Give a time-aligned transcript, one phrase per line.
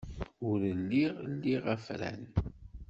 [0.49, 2.23] Ur lliɣ liɣ afran.